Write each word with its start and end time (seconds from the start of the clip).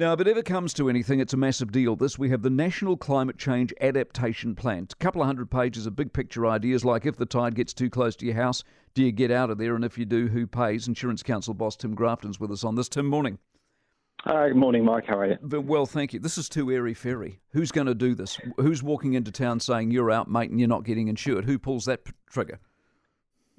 Now, 0.00 0.14
if 0.14 0.20
it 0.22 0.28
ever 0.28 0.42
comes 0.42 0.72
to 0.74 0.88
anything, 0.88 1.20
it's 1.20 1.34
a 1.34 1.36
massive 1.36 1.72
deal. 1.72 1.94
This, 1.94 2.18
we 2.18 2.30
have 2.30 2.40
the 2.40 2.48
National 2.48 2.96
Climate 2.96 3.36
Change 3.36 3.74
Adaptation 3.82 4.54
Plan. 4.54 4.88
A 4.90 4.94
couple 4.96 5.20
of 5.20 5.26
hundred 5.26 5.50
pages 5.50 5.84
of 5.84 5.94
big 5.94 6.14
picture 6.14 6.46
ideas 6.46 6.86
like 6.86 7.04
if 7.04 7.18
the 7.18 7.26
tide 7.26 7.54
gets 7.54 7.74
too 7.74 7.90
close 7.90 8.16
to 8.16 8.24
your 8.24 8.34
house, 8.34 8.64
do 8.94 9.04
you 9.04 9.12
get 9.12 9.30
out 9.30 9.50
of 9.50 9.58
there? 9.58 9.74
And 9.74 9.84
if 9.84 9.98
you 9.98 10.06
do, 10.06 10.28
who 10.28 10.46
pays? 10.46 10.88
Insurance 10.88 11.22
Council 11.22 11.52
boss 11.52 11.76
Tim 11.76 11.94
Grafton's 11.94 12.40
with 12.40 12.50
us 12.50 12.64
on 12.64 12.76
this. 12.76 12.88
Tim, 12.88 13.04
morning. 13.04 13.38
Uh, 14.24 14.48
good 14.48 14.56
morning, 14.56 14.86
Mike. 14.86 15.04
How 15.04 15.18
are 15.18 15.26
you? 15.26 15.60
Well, 15.60 15.84
thank 15.84 16.14
you. 16.14 16.18
This 16.18 16.38
is 16.38 16.48
too 16.48 16.72
airy 16.72 16.94
fairy. 16.94 17.38
Who's 17.50 17.70
going 17.70 17.86
to 17.86 17.94
do 17.94 18.14
this? 18.14 18.38
Who's 18.56 18.82
walking 18.82 19.12
into 19.12 19.30
town 19.30 19.60
saying 19.60 19.90
you're 19.90 20.10
out, 20.10 20.30
mate, 20.30 20.48
and 20.48 20.58
you're 20.58 20.66
not 20.66 20.84
getting 20.84 21.08
insured? 21.08 21.44
Who 21.44 21.58
pulls 21.58 21.84
that 21.84 22.06
p- 22.06 22.12
trigger? 22.30 22.58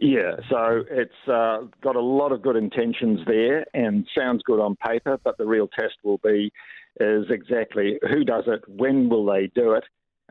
Yeah, 0.00 0.36
so 0.50 0.82
it's 0.90 1.28
uh, 1.28 1.58
got 1.80 1.94
a 1.94 2.00
lot 2.00 2.32
of 2.32 2.42
good 2.42 2.56
intentions 2.56 3.20
there 3.28 3.64
and 3.74 4.04
sounds 4.16 4.42
good 4.42 4.58
on 4.58 4.74
paper, 4.74 5.20
but 5.22 5.38
the 5.38 5.46
real 5.46 5.68
test 5.68 5.94
will 6.02 6.18
be 6.18 6.50
is 6.98 7.26
exactly 7.30 8.00
who 8.10 8.24
does 8.24 8.42
it, 8.48 8.62
when 8.66 9.08
will 9.08 9.24
they 9.24 9.46
do 9.54 9.72
it, 9.74 9.84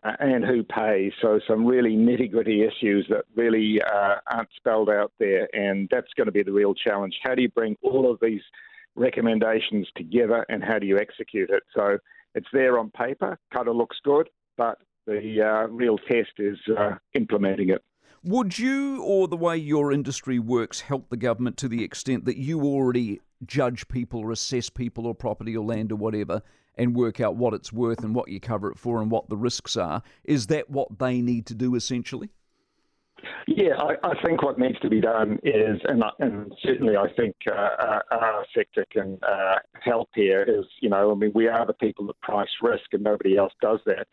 uh, 0.03 0.17
and 0.19 0.43
who 0.43 0.63
pays. 0.63 1.13
So 1.21 1.39
some 1.47 1.65
really 1.65 1.95
nitty 1.95 2.31
gritty 2.31 2.63
issues 2.63 3.05
that 3.09 3.23
really 3.37 3.81
uh, 3.81 4.15
aren't 4.29 4.49
spelled 4.57 4.89
out 4.89 5.13
there, 5.17 5.47
and 5.55 5.87
that's 5.89 6.11
going 6.17 6.25
to 6.25 6.33
be 6.33 6.43
the 6.43 6.51
real 6.51 6.73
challenge. 6.73 7.15
How 7.23 7.33
do 7.33 7.41
you 7.41 7.49
bring 7.49 7.77
all 7.81 8.11
of 8.11 8.19
these 8.21 8.41
recommendations 8.95 9.87
together, 9.95 10.45
and 10.49 10.61
how 10.61 10.77
do 10.77 10.85
you 10.85 10.99
execute 10.99 11.49
it? 11.49 11.63
So 11.73 11.99
it's 12.35 12.49
there 12.51 12.77
on 12.79 12.91
paper, 12.91 13.39
kind 13.53 13.69
of 13.69 13.77
looks 13.77 13.97
good, 14.03 14.29
but 14.57 14.79
the 15.07 15.41
uh, 15.41 15.67
real 15.67 15.97
test 15.97 16.33
is 16.37 16.57
uh, 16.77 16.95
implementing 17.13 17.69
it. 17.69 17.81
Would 18.25 18.57
you, 18.57 19.01
or 19.03 19.27
the 19.27 19.35
way 19.35 19.57
your 19.57 19.91
industry 19.91 20.39
works, 20.39 20.79
help 20.79 21.09
the 21.09 21.17
government 21.17 21.57
to 21.57 21.67
the 21.67 21.83
extent 21.83 22.23
that 22.23 22.37
you 22.37 22.61
already 22.61 23.19
judge 23.45 23.85
people 23.89 24.21
or 24.21 24.31
assess 24.31 24.69
people 24.69 25.05
or 25.05 25.13
property 25.13 25.57
or 25.57 25.65
land 25.65 25.91
or 25.91 25.97
whatever 25.97 26.41
and 26.77 26.95
work 26.95 27.19
out 27.19 27.35
what 27.35 27.53
it's 27.53 27.73
worth 27.73 28.01
and 28.01 28.15
what 28.15 28.29
you 28.29 28.39
cover 28.39 28.71
it 28.71 28.79
for 28.79 29.01
and 29.01 29.11
what 29.11 29.27
the 29.27 29.35
risks 29.35 29.75
are? 29.75 30.01
Is 30.23 30.47
that 30.47 30.69
what 30.69 30.99
they 30.99 31.21
need 31.21 31.45
to 31.47 31.53
do 31.53 31.75
essentially? 31.75 32.29
Yeah, 33.45 33.75
I, 33.77 33.95
I 34.03 34.21
think 34.23 34.41
what 34.41 34.57
needs 34.57 34.79
to 34.79 34.89
be 34.89 35.01
done 35.01 35.37
is, 35.43 35.81
and, 35.83 36.01
and 36.19 36.53
certainly 36.63 36.95
I 36.95 37.11
think 37.17 37.35
uh, 37.45 37.53
our, 37.53 38.03
uh, 38.09 38.15
our 38.15 38.45
sector 38.55 38.85
can 38.89 39.19
uh, 39.21 39.55
help 39.81 40.09
here, 40.15 40.43
is, 40.43 40.65
you 40.81 40.89
know, 40.89 41.11
I 41.11 41.15
mean, 41.15 41.31
we 41.35 41.49
are 41.49 41.65
the 41.65 41.73
people 41.73 42.07
that 42.07 42.19
price 42.21 42.49
risk 42.61 42.85
and 42.93 43.03
nobody 43.03 43.37
else 43.37 43.53
does 43.61 43.79
that. 43.85 44.07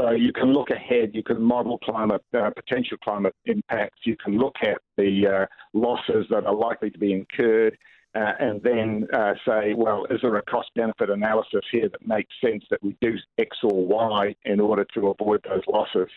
So 0.00 0.10
you 0.12 0.32
can 0.32 0.52
look 0.52 0.70
ahead, 0.70 1.10
you 1.12 1.22
can 1.22 1.40
model 1.42 1.78
climate 1.78 2.24
uh, 2.34 2.50
potential 2.50 2.96
climate 3.04 3.34
impacts, 3.44 4.00
you 4.04 4.16
can 4.16 4.38
look 4.38 4.56
at 4.62 4.78
the 4.96 5.26
uh, 5.26 5.46
losses 5.74 6.26
that 6.30 6.46
are 6.46 6.54
likely 6.54 6.90
to 6.90 6.98
be 6.98 7.12
incurred, 7.12 7.76
uh, 8.14 8.32
and 8.40 8.62
then 8.62 9.06
uh, 9.14 9.32
say, 9.46 9.72
well, 9.74 10.06
is 10.10 10.20
there 10.22 10.36
a 10.36 10.42
cost 10.42 10.70
benefit 10.76 11.08
analysis 11.08 11.62
here 11.70 11.88
that 11.88 12.06
makes 12.06 12.28
sense 12.44 12.62
that 12.70 12.82
we 12.82 12.94
do 13.00 13.14
X 13.38 13.56
or 13.62 13.86
Y 13.86 14.34
in 14.44 14.60
order 14.60 14.86
to 14.94 15.08
avoid 15.08 15.40
those 15.44 15.62
losses? 15.66 16.08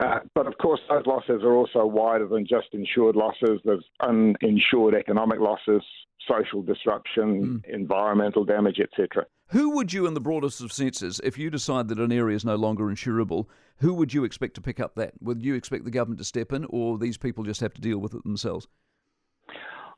Uh, 0.00 0.18
but 0.34 0.46
of 0.46 0.58
course, 0.58 0.80
those 0.88 1.06
losses 1.06 1.42
are 1.44 1.54
also 1.54 1.86
wider 1.86 2.26
than 2.26 2.46
just 2.46 2.68
insured 2.72 3.14
losses. 3.14 3.60
There's 3.64 3.84
uninsured 4.00 4.94
economic 4.94 5.38
losses, 5.38 5.82
social 6.28 6.62
disruption, 6.62 7.62
mm. 7.64 7.74
environmental 7.74 8.44
damage, 8.44 8.78
etc. 8.80 9.26
Who 9.50 9.70
would 9.70 9.92
you, 9.92 10.06
in 10.06 10.14
the 10.14 10.20
broadest 10.20 10.60
of 10.60 10.72
senses, 10.72 11.20
if 11.22 11.38
you 11.38 11.50
decide 11.50 11.88
that 11.88 11.98
an 11.98 12.10
area 12.10 12.36
is 12.36 12.44
no 12.44 12.56
longer 12.56 12.84
insurable, 12.86 13.46
who 13.78 13.94
would 13.94 14.12
you 14.12 14.24
expect 14.24 14.54
to 14.54 14.60
pick 14.60 14.80
up 14.80 14.96
that? 14.96 15.12
Would 15.20 15.42
you 15.42 15.54
expect 15.54 15.84
the 15.84 15.90
government 15.90 16.18
to 16.18 16.24
step 16.24 16.52
in, 16.52 16.64
or 16.66 16.98
these 16.98 17.16
people 17.16 17.44
just 17.44 17.60
have 17.60 17.74
to 17.74 17.80
deal 17.80 17.98
with 17.98 18.14
it 18.14 18.24
themselves? 18.24 18.66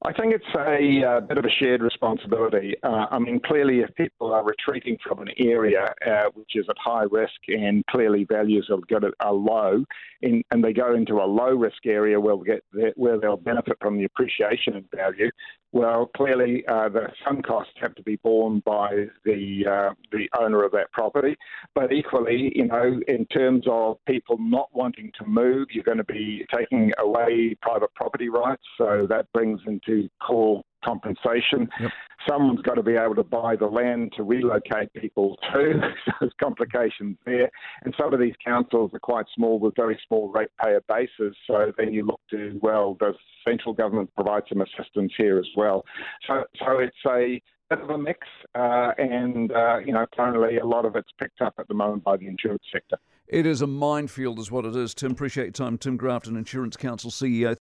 I 0.05 0.13
think 0.13 0.33
it's 0.33 0.45
a 0.55 1.05
uh, 1.05 1.21
bit 1.21 1.39
of 1.39 1.45
a 1.45 1.51
shared 1.51 1.83
responsibility. 1.83 2.75
Uh, 2.85 3.07
I 3.11 3.19
mean, 3.19 3.41
clearly, 3.45 3.81
if 3.81 3.93
people 3.97 4.33
are 4.33 4.45
retreating 4.45 4.97
from 5.03 5.19
an 5.19 5.29
area 5.39 5.93
uh, 6.07 6.31
which 6.35 6.53
is 6.55 6.67
at 6.71 6.77
high 6.79 7.07
risk 7.11 7.35
and 7.49 7.85
clearly 7.87 8.25
values 8.25 8.71
are, 8.71 8.79
good, 8.89 9.05
are 9.19 9.33
low, 9.33 9.85
in, 10.23 10.45
and 10.53 10.63
they 10.63 10.73
go 10.73 10.95
into 10.95 11.15
a 11.15 11.27
low 11.27 11.51
risk 11.51 11.85
area 11.85 12.21
where, 12.21 12.37
we'll 12.37 12.45
get 12.45 12.63
where 12.97 13.19
they'll 13.19 13.37
benefit 13.37 13.77
from 13.81 13.99
the 13.99 14.05
appreciation 14.05 14.77
in 14.77 14.85
value, 14.95 15.31
well, 15.73 16.11
clearly 16.17 16.65
uh, 16.67 16.89
the 16.89 17.09
some 17.27 17.43
costs 17.43 17.75
have 17.81 17.95
to 17.97 18.03
be 18.03 18.17
borne 18.17 18.63
by 18.65 19.07
the 19.25 19.65
uh, 19.71 19.95
the 20.13 20.29
owner 20.39 20.65
of 20.65 20.73
that 20.73 20.91
property. 20.93 21.37
But 21.75 21.93
equally, 21.93 22.53
you 22.55 22.67
know, 22.67 23.01
in 23.07 23.27
terms 23.27 23.65
of 23.69 23.99
people 24.07 24.39
not 24.39 24.71
wanting 24.73 25.13
to 25.19 25.27
move, 25.27 25.69
you're 25.71 25.85
going 25.85 25.99
to 25.99 26.05
be 26.05 26.47
taking 26.55 26.93
away 26.99 27.57
private 27.61 27.93
property 27.95 28.31
rights. 28.31 28.63
So 28.79 29.07
that 29.11 29.31
brings 29.33 29.61
into 29.67 30.09
core 30.27 30.63
compensation. 30.85 31.69
Yep. 31.81 31.91
Someone's 32.29 32.63
got 32.63 32.75
to 32.75 32.83
be 32.83 32.95
able 32.95 33.15
to 33.15 33.23
buy 33.23 33.57
the 33.57 33.67
land 33.67 34.13
to 34.17 34.23
relocate 34.23 34.93
people 34.95 35.39
to. 35.53 35.81
so 36.05 36.13
there's 36.21 36.33
complications 36.41 37.17
there. 37.25 37.51
And 37.85 37.95
some 37.99 38.13
of 38.13 38.21
these 38.21 38.35
councils 38.45 38.91
are 38.93 38.99
quite 38.99 39.27
small 39.35 39.59
with 39.59 39.75
very 39.77 39.99
small 40.07 40.31
ratepayer 40.31 40.83
bases. 40.89 41.37
So 41.47 41.73
then 41.79 41.93
you 41.93 42.05
look 42.05 42.21
to, 42.31 42.59
well, 42.63 42.97
does 43.01 43.15
central 43.47 43.73
government 43.73 44.11
provide 44.15 44.43
some 44.49 44.61
assistance 44.61 45.13
here 45.17 45.39
as 45.39 45.49
well? 45.57 45.85
So, 46.27 46.45
so 46.59 46.79
it's 46.79 46.97
a 47.07 47.41
bit 47.71 47.81
of 47.81 47.91
a 47.91 47.99
mix, 47.99 48.27
uh, 48.55 48.93
and 48.99 49.53
uh, 49.53 49.79
you 49.79 49.93
know, 49.93 50.07
currently 50.15 50.59
a 50.59 50.67
lot 50.67 50.85
of 50.85 50.97
it's 50.97 51.11
picked 51.19 51.41
up 51.43 51.55
at 51.59 51.69
the 51.69 51.75
moment 51.75 52.03
by 52.03 52.17
the 52.17 52.27
insurance 52.27 52.63
sector. 52.73 52.97
It 53.29 53.45
is 53.45 53.61
a 53.61 53.67
minefield, 53.67 54.39
is 54.39 54.51
what 54.51 54.65
it 54.65 54.75
is. 54.75 54.95
Tim, 54.95 55.13
appreciate 55.13 55.45
your 55.45 55.53
time. 55.53 55.77
Tim 55.77 55.99
Grafton, 55.99 56.35
Insurance 56.35 56.79
Council 56.79 57.11
CEO. 57.11 57.55